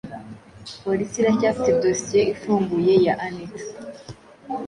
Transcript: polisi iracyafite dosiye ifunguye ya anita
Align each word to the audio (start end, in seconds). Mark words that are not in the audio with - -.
polisi 0.83 1.15
iracyafite 1.21 1.71
dosiye 1.83 2.21
ifunguye 2.33 2.93
ya 3.05 3.13
anita 3.25 3.63